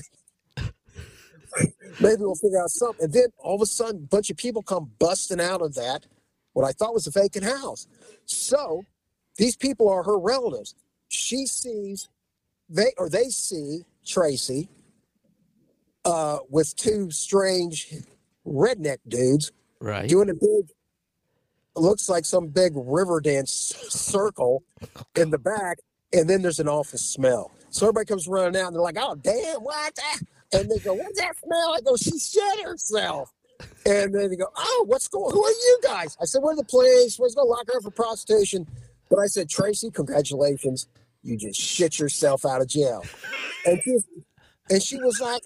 Maybe, 1.57 1.71
maybe 2.01 2.17
we'll 2.19 2.35
figure 2.35 2.61
out 2.61 2.69
something. 2.69 3.05
And 3.05 3.13
then 3.13 3.27
all 3.37 3.55
of 3.55 3.61
a 3.61 3.65
sudden, 3.65 4.01
a 4.03 4.07
bunch 4.07 4.29
of 4.29 4.35
people 4.35 4.61
come 4.61 4.91
busting 4.99 5.39
out 5.39 5.61
of 5.61 5.75
that, 5.75 6.05
what 6.51 6.65
I 6.65 6.73
thought 6.73 6.93
was 6.93 7.07
a 7.07 7.11
vacant 7.11 7.45
house. 7.45 7.87
So 8.25 8.83
these 9.37 9.55
people 9.55 9.87
are 9.87 10.03
her 10.03 10.19
relatives. 10.19 10.75
She 11.07 11.45
sees, 11.45 12.09
they 12.67 12.91
or 12.97 13.07
they 13.07 13.29
see 13.29 13.85
Tracy 14.05 14.67
uh, 16.05 16.39
with 16.49 16.75
two 16.75 17.11
strange 17.11 17.93
redneck 18.45 18.97
dudes 19.07 19.51
Right. 19.81 20.07
doing 20.07 20.29
a 20.29 20.33
big 20.33 20.69
looks 21.75 22.07
like 22.07 22.23
some 22.25 22.47
big 22.47 22.71
river 22.75 23.19
dance 23.19 23.51
circle 23.89 24.63
in 25.15 25.29
the 25.31 25.37
back 25.37 25.79
and 26.13 26.29
then 26.29 26.41
there's 26.41 26.59
an 26.59 26.69
awful 26.69 26.97
smell. 26.97 27.51
So 27.69 27.87
everybody 27.87 28.05
comes 28.05 28.27
running 28.27 28.59
out 28.61 28.67
and 28.67 28.75
they're 28.75 28.81
like 28.81 28.97
oh 28.99 29.15
damn 29.15 29.61
what 29.61 29.93
the-" 29.95 30.25
and 30.59 30.69
they 30.71 30.79
go 30.79 30.93
what's 30.93 31.19
that 31.19 31.33
smell? 31.43 31.75
I 31.75 31.81
go 31.81 31.95
she 31.97 32.17
shit 32.17 32.63
herself. 32.65 33.31
And 33.85 34.13
then 34.13 34.29
they 34.29 34.35
go 34.37 34.47
oh 34.55 34.85
what's 34.87 35.07
going 35.07 35.33
who 35.33 35.43
are 35.43 35.49
you 35.51 35.79
guys? 35.83 36.15
I 36.21 36.25
said 36.25 36.41
we're 36.41 36.55
the 36.55 36.63
police. 36.63 37.19
We're 37.19 37.27
going 37.35 37.47
to 37.47 37.51
lock 37.51 37.67
her 37.67 37.77
up 37.77 37.83
for 37.83 37.91
prostitution. 37.91 38.67
But 39.09 39.19
i 39.19 39.27
said 39.27 39.49
tracy 39.49 39.91
congratulations. 39.91 40.87
You 41.23 41.37
just 41.37 41.59
shit 41.59 41.99
yourself 41.99 42.45
out 42.45 42.61
of 42.61 42.67
jail. 42.67 43.03
And 43.65 43.81
she, 43.83 43.97
and 44.69 44.81
she 44.81 44.97
was 44.97 45.19
like 45.19 45.41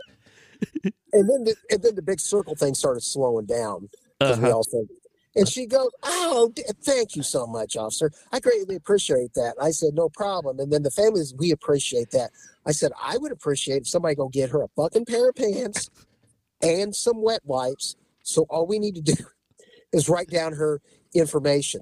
and 0.84 0.94
then 1.30 1.44
the, 1.44 1.56
and 1.70 1.82
then 1.82 1.96
the 1.96 2.02
big 2.02 2.20
circle 2.20 2.56
thing 2.56 2.74
started 2.76 3.02
slowing 3.02 3.46
down 3.46 3.90
because 4.20 4.38
we 4.40 4.46
Uh-huh. 4.46 4.58
all 4.58 4.64
said, 4.64 4.88
and 5.36 5.48
she 5.48 5.66
goes, 5.66 5.92
"Oh, 6.04 6.52
thank 6.84 7.16
you 7.16 7.24
so 7.24 7.46
much, 7.48 7.76
officer. 7.78 8.12
I 8.32 8.40
greatly 8.40 8.76
appreciate 8.76 9.34
that." 9.36 9.56
I 9.62 9.72
said, 9.72 9.94
"No 9.94 10.10
problem." 10.10 10.60
And 10.60 10.72
then 10.72 10.84
the 10.84 10.92
families, 10.92 11.34
we 11.38 11.52
appreciate 11.52 12.12
that. 12.12 12.32
I 12.66 12.72
said, 12.72 12.92
"I 13.02 13.18
would 13.18 13.32
appreciate 13.32 13.84
if 13.84 13.88
somebody 13.88 14.16
go 14.16 14.28
get 14.30 14.50
her 14.50 14.62
a 14.64 14.68
fucking 14.76 15.06
pair 15.06 15.30
of 15.30 15.36
pants 15.36 15.90
and 16.62 16.96
some 16.96 17.22
wet 17.22 17.42
wipes. 17.46 17.96
So 18.24 18.46
all 18.50 18.66
we 18.68 18.80
need 18.80 18.96
to 18.96 19.02
do 19.02 19.14
is 19.94 20.10
write 20.10 20.30
down 20.30 20.54
her 20.54 20.82
information." 21.14 21.82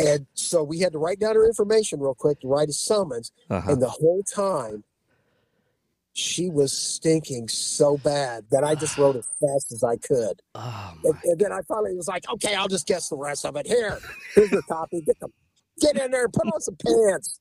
And 0.00 0.26
so 0.34 0.62
we 0.62 0.78
had 0.78 0.92
to 0.92 0.98
write 0.98 1.18
down 1.18 1.34
her 1.34 1.44
information 1.46 1.98
real 1.98 2.14
quick 2.14 2.38
to 2.40 2.46
write 2.48 2.68
a 2.68 2.72
summons. 2.72 3.32
Uh-huh. 3.50 3.72
And 3.72 3.82
the 3.82 3.88
whole 3.88 4.22
time, 4.22 4.84
she 6.18 6.50
was 6.50 6.72
stinking 6.72 7.46
so 7.48 7.96
bad 7.98 8.44
that 8.50 8.64
I 8.64 8.74
just 8.74 8.98
wrote 8.98 9.14
as 9.14 9.26
fast 9.40 9.72
as 9.72 9.84
I 9.84 9.96
could. 9.96 10.42
Oh 10.54 10.94
And, 11.04 11.14
and 11.24 11.38
then 11.38 11.52
I 11.52 11.60
finally 11.68 11.94
was 11.94 12.08
like, 12.08 12.28
okay, 12.28 12.54
I'll 12.54 12.68
just 12.68 12.86
guess 12.86 13.08
the 13.08 13.16
rest 13.16 13.46
of 13.46 13.56
it. 13.56 13.66
Here, 13.66 13.98
here's 14.34 14.50
your 14.50 14.62
copy. 14.62 15.00
Get 15.00 15.20
them, 15.20 15.32
get 15.80 15.96
in 15.96 16.10
there, 16.10 16.28
put 16.28 16.46
on 16.52 16.60
some 16.60 16.76
pants. 16.84 17.40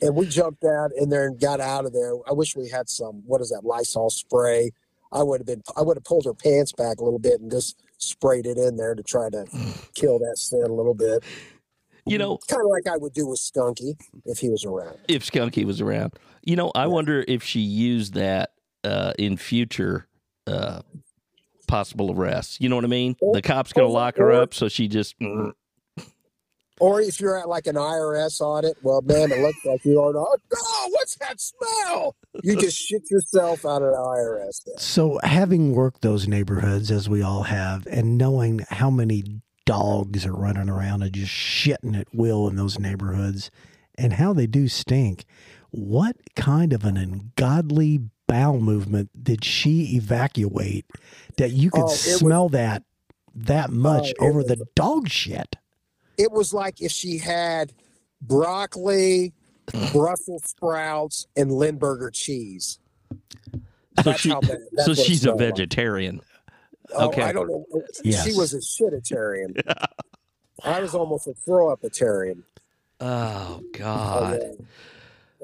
And 0.00 0.16
we 0.16 0.26
jumped 0.26 0.64
out 0.64 0.90
in 0.96 1.10
there 1.10 1.26
and 1.26 1.40
got 1.40 1.60
out 1.60 1.86
of 1.86 1.92
there. 1.92 2.12
I 2.28 2.32
wish 2.32 2.56
we 2.56 2.68
had 2.68 2.88
some. 2.88 3.22
What 3.24 3.40
is 3.40 3.50
that 3.50 3.64
Lysol 3.64 4.10
spray? 4.10 4.72
I 5.12 5.22
would 5.22 5.40
have 5.40 5.46
been. 5.46 5.62
I 5.76 5.82
would 5.82 5.96
have 5.96 6.02
pulled 6.02 6.24
her 6.24 6.34
pants 6.34 6.72
back 6.72 6.98
a 6.98 7.04
little 7.04 7.20
bit 7.20 7.40
and 7.40 7.52
just 7.52 7.80
sprayed 7.98 8.46
it 8.46 8.58
in 8.58 8.76
there 8.76 8.96
to 8.96 9.02
try 9.04 9.30
to 9.30 9.46
kill 9.94 10.18
that 10.18 10.38
sin 10.38 10.64
a 10.64 10.72
little 10.72 10.94
bit. 10.94 11.22
You 12.04 12.18
know, 12.18 12.38
Kind 12.48 12.62
of 12.62 12.68
like 12.70 12.92
I 12.92 12.96
would 12.96 13.12
do 13.12 13.26
with 13.28 13.38
Skunky 13.40 13.94
if 14.24 14.38
he 14.38 14.48
was 14.48 14.64
around. 14.64 14.96
if 15.08 15.24
Skunky 15.24 15.64
was 15.64 15.80
around. 15.80 16.14
You 16.42 16.56
know, 16.56 16.72
I 16.74 16.86
wonder 16.88 17.24
if 17.28 17.42
she 17.44 17.60
used 17.60 18.14
that 18.14 18.52
uh, 18.82 19.12
in 19.18 19.36
future 19.36 20.08
uh, 20.48 20.82
possible 21.68 22.10
arrests. 22.12 22.58
You 22.60 22.68
know 22.68 22.74
what 22.76 22.84
I 22.84 22.88
mean? 22.88 23.14
The 23.32 23.42
cop's 23.42 23.72
going 23.72 23.86
to 23.86 23.92
lock 23.92 24.16
her 24.16 24.32
up, 24.32 24.52
so 24.52 24.68
she 24.68 24.88
just. 24.88 25.16
mm, 25.20 25.52
Or 26.80 27.00
if 27.00 27.20
you're 27.20 27.38
at 27.38 27.48
like 27.48 27.68
an 27.68 27.76
IRS 27.76 28.40
audit, 28.40 28.76
well, 28.82 29.00
man, 29.02 29.30
it 29.30 29.38
looks 29.38 29.64
like 29.64 29.84
you 29.84 30.00
are. 30.00 30.12
Not. 30.12 30.40
Oh, 30.56 30.88
what's 30.90 31.14
that 31.18 31.40
smell? 31.40 32.16
You 32.42 32.56
just 32.56 32.76
shit 32.76 33.08
yourself 33.12 33.64
out 33.64 33.82
of 33.82 33.92
the 33.92 33.98
IRS. 33.98 34.64
then. 34.66 34.78
So, 34.78 35.20
having 35.22 35.72
worked 35.76 36.02
those 36.02 36.26
neighborhoods 36.26 36.90
as 36.90 37.08
we 37.08 37.22
all 37.22 37.44
have, 37.44 37.86
and 37.86 38.18
knowing 38.18 38.64
how 38.70 38.90
many 38.90 39.22
dogs 39.64 40.24
are 40.26 40.32
running 40.34 40.68
around 40.68 41.02
and 41.02 41.12
just 41.12 41.32
shitting 41.32 41.98
at 41.98 42.08
will 42.14 42.48
in 42.48 42.56
those 42.56 42.78
neighborhoods, 42.78 43.50
and 43.96 44.14
how 44.14 44.32
they 44.32 44.46
do 44.46 44.68
stink, 44.68 45.24
what 45.70 46.16
kind 46.36 46.72
of 46.72 46.84
an 46.84 46.96
ungodly 46.96 48.00
bowel 48.26 48.60
movement 48.60 49.10
did 49.22 49.44
she 49.44 49.96
evacuate 49.96 50.86
that 51.36 51.50
you 51.52 51.70
could 51.70 51.80
Oh, 51.82 51.86
it 51.86 51.90
was- 51.90 52.18
smell 52.18 52.48
that 52.50 52.82
that 53.34 53.70
oh, 53.70 53.74
much 53.74 54.10
it 54.10 54.16
over 54.20 54.38
was- 54.38 54.46
the 54.46 54.64
dog 54.74 55.08
shit? 55.08 55.56
It 56.18 56.30
was 56.30 56.52
like 56.52 56.80
if 56.82 56.92
she 56.92 57.18
had 57.18 57.72
broccoli, 58.20 59.32
mm. 59.68 59.92
Brussels 59.92 60.44
sprouts, 60.44 61.26
and 61.36 61.50
Limburger 61.50 62.10
cheese. 62.10 62.78
So, 63.96 64.02
That's 64.04 64.20
she, 64.20 64.28
how 64.30 64.40
bad. 64.40 64.58
That's 64.72 64.86
so 64.86 64.94
she's 64.94 65.24
a 65.26 65.34
vegetarian. 65.34 66.16
like. 66.16 66.26
Vegetarian. 66.92 67.02
Oh, 67.04 67.08
okay. 67.08 67.22
I 67.22 67.32
don't 67.32 67.48
know. 67.48 67.64
She 68.04 68.32
was 68.34 68.54
a 68.54 68.58
shititarian. 68.58 69.60
I 70.64 70.80
was 70.80 70.94
almost 70.94 71.26
a 71.26 71.34
throw 71.34 71.74
upitarian. 71.74 72.42
Oh, 73.00 73.60
Oh, 73.60 73.62
God. 73.72 74.40
yeah. 74.40 74.64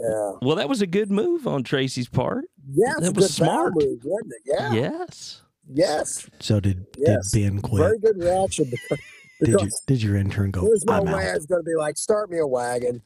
Yeah. 0.00 0.32
Well, 0.42 0.56
that 0.56 0.68
was 0.68 0.80
a 0.80 0.86
good 0.86 1.10
move 1.10 1.48
on 1.48 1.64
Tracy's 1.64 2.08
part. 2.08 2.44
Yeah, 2.70 2.92
That 3.00 3.16
was 3.16 3.34
smart. 3.34 3.72
move, 3.74 3.98
wasn't 4.04 4.32
it? 4.32 4.42
Yeah. 4.46 4.72
Yes. 4.72 5.42
Yes. 5.68 6.30
So 6.38 6.60
did 6.60 6.86
Yes. 6.96 7.32
did 7.32 7.42
Ben 7.52 7.60
quit? 7.60 7.80
Very 7.82 7.98
good 7.98 8.16
reaction 8.22 8.70
Did 9.40 9.60
you, 9.60 9.70
did 9.86 10.02
your 10.02 10.16
intern 10.16 10.50
go? 10.50 10.62
there's 10.62 10.84
no 10.84 10.94
I'm 10.94 11.04
way 11.04 11.28
I 11.30 11.34
was 11.34 11.46
going 11.46 11.60
to 11.62 11.64
be 11.68 11.74
like, 11.76 11.96
start 11.96 12.28
me 12.30 12.38
a 12.38 12.46
wagon 12.46 13.02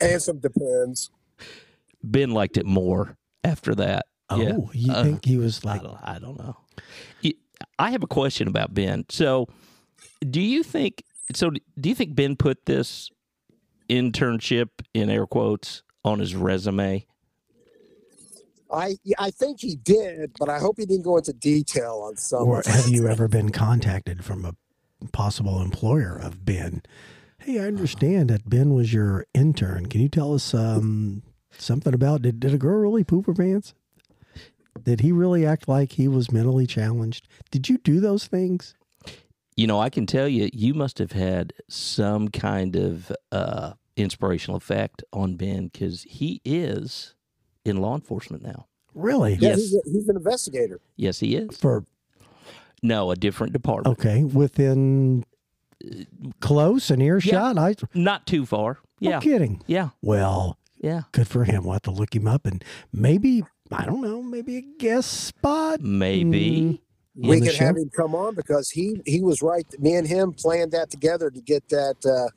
and 0.00 0.20
some 0.22 0.38
depends. 0.38 1.10
Ben 2.02 2.30
liked 2.32 2.56
it 2.56 2.66
more 2.66 3.16
after 3.44 3.74
that. 3.76 4.06
Oh, 4.28 4.40
yeah. 4.40 4.56
you 4.72 4.92
Uh, 4.92 5.04
think 5.04 5.24
he 5.24 5.36
was 5.36 5.64
I 5.64 5.68
like? 5.74 5.82
don't, 5.82 5.98
I 6.02 6.18
don't 6.18 6.38
know. 6.38 6.56
Y- 7.22 7.34
I 7.78 7.90
have 7.90 8.02
a 8.02 8.06
question 8.06 8.48
about 8.48 8.74
Ben. 8.74 9.04
So, 9.08 9.48
do 10.28 10.40
you 10.40 10.62
think? 10.62 11.04
So, 11.34 11.50
do 11.50 11.88
you 11.88 11.94
think 11.94 12.14
Ben 12.14 12.36
put 12.36 12.66
this 12.66 13.10
internship 13.88 14.68
in 14.94 15.10
air 15.10 15.26
quotes 15.26 15.82
on 16.04 16.18
his 16.18 16.34
resume? 16.34 17.06
I 18.72 18.96
I 19.18 19.30
think 19.30 19.60
he 19.60 19.76
did, 19.76 20.32
but 20.38 20.48
I 20.48 20.58
hope 20.58 20.76
he 20.78 20.86
didn't 20.86 21.04
go 21.04 21.16
into 21.16 21.32
detail 21.32 22.02
on 22.04 22.16
some. 22.16 22.48
Or 22.48 22.62
have 22.64 22.88
you 22.88 23.06
ever 23.08 23.28
been 23.28 23.50
contacted 23.50 24.24
from 24.24 24.44
a 24.44 24.54
possible 25.12 25.60
employer 25.62 26.16
of 26.16 26.44
Ben? 26.44 26.82
Hey, 27.38 27.60
I 27.60 27.66
understand 27.66 28.30
that 28.30 28.48
Ben 28.48 28.74
was 28.74 28.92
your 28.92 29.26
intern. 29.34 29.86
Can 29.86 30.00
you 30.00 30.08
tell 30.08 30.34
us 30.34 30.52
um, 30.52 31.22
something 31.56 31.94
about 31.94 32.22
did, 32.22 32.40
did 32.40 32.54
a 32.54 32.58
girl 32.58 32.80
really 32.80 33.04
poop 33.04 33.26
her 33.26 33.34
pants? 33.34 33.74
Did 34.82 35.00
he 35.00 35.12
really 35.12 35.44
act 35.46 35.68
like 35.68 35.92
he 35.92 36.08
was 36.08 36.30
mentally 36.32 36.66
challenged? 36.66 37.28
Did 37.50 37.68
you 37.68 37.78
do 37.78 38.00
those 38.00 38.26
things? 38.26 38.74
You 39.56 39.66
know, 39.66 39.80
I 39.80 39.88
can 39.90 40.06
tell 40.06 40.28
you, 40.28 40.50
you 40.52 40.74
must 40.74 40.98
have 40.98 41.12
had 41.12 41.52
some 41.68 42.28
kind 42.28 42.76
of 42.76 43.10
uh, 43.32 43.72
inspirational 43.96 44.56
effect 44.56 45.02
on 45.12 45.36
Ben 45.36 45.68
because 45.68 46.02
he 46.02 46.40
is 46.44 47.14
in 47.64 47.78
law 47.78 47.94
enforcement 47.94 48.42
now. 48.42 48.66
Really? 48.94 49.34
Yeah, 49.34 49.50
Yes. 49.50 49.58
he's, 49.58 49.74
a, 49.74 49.80
he's 49.86 50.08
an 50.08 50.16
investigator. 50.16 50.80
Yes, 50.96 51.18
he 51.20 51.36
is. 51.36 51.56
For 51.56 51.84
No, 52.82 53.10
a 53.10 53.16
different 53.16 53.52
department. 53.54 53.98
okay, 53.98 54.24
within 54.24 55.24
close 56.40 56.90
and 56.90 57.02
earshot. 57.02 57.58
I 57.58 57.74
Not 57.94 58.26
too 58.26 58.46
far. 58.46 58.78
Yeah, 59.00 59.10
no 59.10 59.16
Yeah. 59.16 59.20
kidding. 59.20 59.62
Yeah. 59.66 59.88
Well, 60.02 60.58
Yeah. 60.80 61.02
good 61.12 61.28
for 61.28 61.44
him. 61.44 61.64
We'll 61.64 61.74
have 61.74 61.82
to 61.82 61.90
look 61.90 62.14
him 62.14 62.26
up 62.26 62.46
and 62.46 62.64
maybe 62.92 63.42
I 63.72 63.84
don't 63.84 64.00
know, 64.00 64.22
maybe 64.22 64.56
a 64.56 64.60
guest 64.78 65.12
spot. 65.26 65.80
Maybe. 65.80 66.80
in 67.16 67.28
we 67.28 67.40
the 67.40 67.46
could 67.46 67.54
show? 67.56 67.64
have 67.66 67.76
him 67.76 67.90
come 67.96 68.14
on 68.14 68.34
because 68.34 68.70
he 68.70 69.00
he 69.06 69.22
was 69.22 69.42
right. 69.42 69.64
Me 69.78 69.94
and 69.94 70.06
him 70.06 70.32
planned 70.32 70.72
that 70.72 70.90
together 70.90 71.30
to 71.30 71.40
get 71.40 71.68
that 71.70 71.96
uh, 72.04 72.30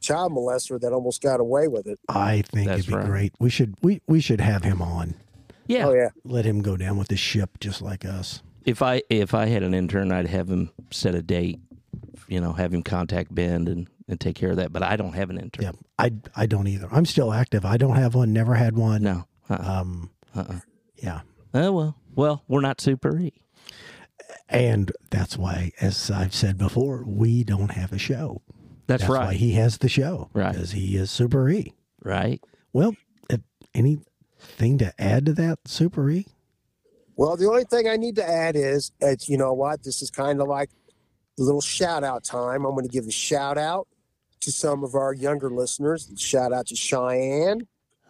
child 0.00 0.32
molester 0.32 0.80
that 0.80 0.92
almost 0.92 1.22
got 1.22 1.40
away 1.40 1.68
with 1.68 1.86
it. 1.86 1.98
I 2.08 2.42
think 2.42 2.66
That's 2.68 2.80
it'd 2.80 2.90
be 2.90 2.96
right. 2.96 3.06
great. 3.06 3.32
We 3.38 3.50
should 3.50 3.74
we 3.82 4.00
we 4.06 4.20
should 4.20 4.40
have 4.40 4.64
him 4.64 4.82
on. 4.82 5.14
Yeah. 5.66 5.86
Oh 5.86 5.94
yeah, 5.94 6.08
Let 6.24 6.44
him 6.44 6.60
go 6.60 6.76
down 6.76 6.98
with 6.98 7.08
the 7.08 7.16
ship 7.16 7.60
just 7.60 7.80
like 7.80 8.04
us. 8.04 8.42
If 8.64 8.82
I 8.82 9.02
if 9.08 9.34
I 9.34 9.46
had 9.46 9.62
an 9.62 9.74
intern, 9.74 10.12
I'd 10.12 10.26
have 10.28 10.48
him 10.48 10.70
set 10.90 11.14
a 11.14 11.22
date. 11.22 11.60
You 12.28 12.40
know, 12.40 12.52
have 12.52 12.72
him 12.72 12.82
contact 12.82 13.34
Ben 13.34 13.66
and, 13.68 13.88
and 14.08 14.18
take 14.20 14.36
care 14.36 14.50
of 14.50 14.56
that. 14.56 14.72
But 14.72 14.82
I 14.82 14.96
don't 14.96 15.12
have 15.14 15.30
an 15.30 15.38
intern. 15.38 15.64
Yeah, 15.64 15.72
I 15.98 16.12
I 16.34 16.46
don't 16.46 16.66
either. 16.66 16.88
I'm 16.90 17.06
still 17.06 17.32
active. 17.32 17.64
I 17.64 17.76
don't 17.76 17.96
have 17.96 18.14
one. 18.14 18.32
Never 18.32 18.54
had 18.54 18.76
one. 18.76 19.02
No. 19.02 19.24
Uh-uh. 19.48 19.80
Um. 19.80 20.10
Uh-uh. 20.34 20.60
Yeah. 20.96 21.20
Oh 21.54 21.72
well. 21.72 21.96
Well, 22.14 22.44
we're 22.48 22.60
not 22.60 22.80
Super 22.80 23.18
E. 23.18 23.32
And 24.48 24.92
that's 25.10 25.36
why, 25.36 25.72
as 25.80 26.10
I've 26.10 26.34
said 26.34 26.58
before, 26.58 27.04
we 27.06 27.42
don't 27.44 27.70
have 27.72 27.92
a 27.92 27.98
show. 27.98 28.42
That's, 28.86 29.02
That's 29.02 29.12
right. 29.12 29.26
why 29.26 29.34
he 29.34 29.52
has 29.52 29.78
the 29.78 29.88
show. 29.88 30.28
Right. 30.34 30.52
Because 30.52 30.72
he 30.72 30.96
is 30.96 31.10
Super 31.10 31.48
E. 31.48 31.72
right. 32.02 32.42
Well, 32.72 32.94
uh, 33.30 33.38
anything 33.74 34.78
to 34.78 34.92
add 34.98 35.26
to 35.26 35.32
that, 35.34 35.60
Super 35.66 36.10
E? 36.10 36.26
Well, 37.16 37.36
the 37.36 37.46
only 37.46 37.64
thing 37.64 37.88
I 37.88 37.96
need 37.96 38.16
to 38.16 38.28
add 38.28 38.56
is, 38.56 38.92
it's, 39.00 39.28
you 39.28 39.36
know 39.36 39.52
what? 39.52 39.82
This 39.84 40.02
is 40.02 40.10
kind 40.10 40.40
of 40.40 40.48
like 40.48 40.70
a 41.38 41.42
little 41.42 41.60
shout 41.60 42.04
out 42.04 42.24
time. 42.24 42.64
I'm 42.64 42.72
going 42.72 42.84
to 42.84 42.90
give 42.90 43.06
a 43.06 43.12
shout 43.12 43.58
out 43.58 43.86
to 44.40 44.50
some 44.50 44.82
of 44.82 44.94
our 44.94 45.12
younger 45.14 45.50
listeners. 45.50 46.10
Shout 46.16 46.52
out 46.52 46.66
to 46.68 46.76
Cheyenne 46.76 47.66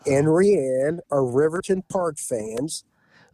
and 0.07 0.27
Rianne, 0.27 0.99
are 1.11 1.25
Riverton 1.25 1.83
Parke 1.89 2.19
fans, 2.19 2.85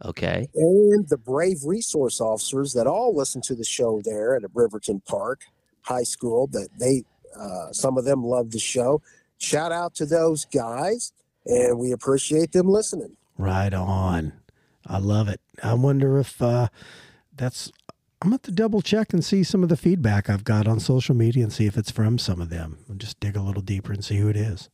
Okay. 0.05 0.47
and 0.55 1.07
the 1.09 1.17
brave 1.17 1.63
resource 1.65 2.21
officers 2.21 2.73
that 2.73 2.87
all 2.87 3.15
listen 3.15 3.41
to 3.41 3.55
the 3.55 3.63
show 3.65 4.01
there 4.03 4.35
at 4.35 4.43
Riverton 4.53 5.01
Parke 5.07 5.41
High 5.81 6.03
School. 6.03 6.47
That 6.47 6.69
they, 6.79 7.03
uh, 7.37 7.71
some 7.71 7.97
of 7.97 8.05
them 8.05 8.23
love 8.23 8.51
the 8.51 8.59
show. 8.59 9.01
Shout 9.37 9.71
out 9.71 9.95
to 9.95 10.05
those 10.05 10.45
guys, 10.45 11.11
and 11.45 11.77
we 11.79 11.91
appreciate 11.91 12.51
them 12.51 12.67
listening. 12.67 13.15
Right 13.37 13.73
on. 13.73 14.33
I 14.85 14.97
love 14.99 15.27
it. 15.29 15.39
I 15.63 15.73
wonder 15.75 16.17
if 16.19 16.41
uh, 16.41 16.67
that's. 17.35 17.71
I'm 18.21 18.31
going 18.31 18.39
to 18.39 18.51
double 18.51 18.81
check 18.81 19.13
and 19.13 19.23
see 19.23 19.43
some 19.43 19.63
of 19.63 19.69
the 19.69 19.77
feedback 19.77 20.29
I've 20.29 20.43
got 20.43 20.67
on 20.67 20.81
social 20.81 21.15
media 21.15 21.41
and 21.43 21.53
see 21.53 21.67
if 21.67 21.77
it's 21.77 21.89
from 21.91 22.17
some 22.17 22.41
of 22.41 22.49
them. 22.49 22.79
I'll 22.89 22.95
just 22.97 23.17
dig 23.21 23.37
a 23.37 23.41
little 23.41 23.61
deeper 23.61 23.93
and 23.93 24.03
see 24.03 24.17
who 24.17 24.27
it 24.27 24.35
is. 24.35 24.69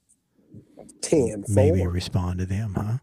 Ten, 1.02 1.44
Maybe 1.48 1.80
four. 1.80 1.90
respond 1.90 2.40
to 2.40 2.46
them, 2.46 2.74
huh? 2.76 2.98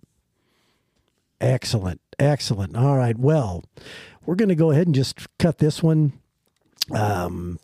Excellent. 1.41 2.01
Excellent. 2.19 2.77
All 2.77 2.97
right. 2.97 3.19
Well, 3.19 3.65
we're 4.25 4.35
going 4.37 4.49
to 4.49 4.55
go 4.55 4.71
ahead 4.71 4.87
and 4.87 4.95
just 4.95 5.17
cut 5.39 5.59
this 5.59 5.83
one. 5.83 6.13
Um, 6.93 7.59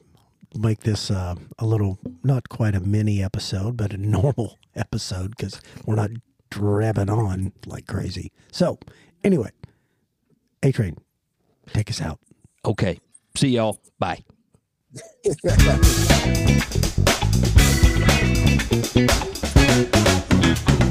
make 0.57 0.81
this 0.81 1.11
uh, 1.11 1.35
a 1.59 1.67
little, 1.67 1.99
not 2.25 2.49
quite 2.49 2.75
a 2.75 2.81
mini 2.81 3.23
episode, 3.23 3.77
but 3.77 3.93
a 3.93 3.97
normal 3.99 4.59
episode 4.75 5.37
because 5.37 5.61
we're 5.87 5.95
not 5.97 6.11
drabbing 6.51 7.11
on 7.11 7.53
like 7.67 7.87
crazy. 7.87 8.33
So, 8.53 8.79
anyway, 9.23 9.51
A 10.63 10.73
Train, 10.73 10.97
take 11.73 11.91
us 11.91 12.01
out. 12.01 12.19
Okay. 12.65 12.99
See 13.37 13.49
y'all. 13.51 13.79
Bye. 13.99 14.25
Thank 18.75 18.97
you. 19.35 19.38
Música 19.79 20.88